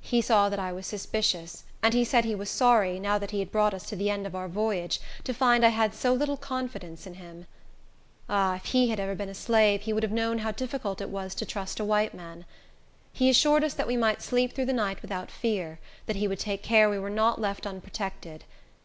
[0.00, 3.38] He saw that I was suspicious, and he said he was sorry, now that he
[3.38, 6.36] had brought us to the end of our voyage, to find I had so little
[6.36, 7.46] confidence in him.
[8.28, 11.08] Ah, if he had ever been a slave he would have known how difficult it
[11.08, 12.46] was to trust a white man.
[13.12, 16.40] He assured us that we might sleep through the night without fear; that he would
[16.40, 18.42] take care we were not left unprotected.